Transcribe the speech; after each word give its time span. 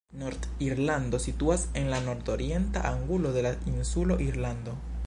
Nord-Irlando 0.19 1.19
situas 1.25 1.65
en 1.81 1.91
la 1.91 2.01
nord-orienta 2.07 2.87
angulo 2.95 3.33
de 3.39 3.43
la 3.49 3.55
insulo 3.75 4.19
Irlando. 4.33 4.79